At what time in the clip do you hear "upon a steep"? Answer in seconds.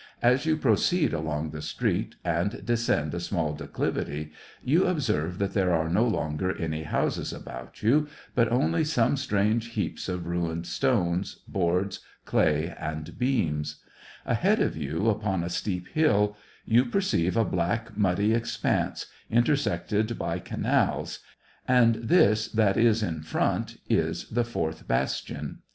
15.07-15.87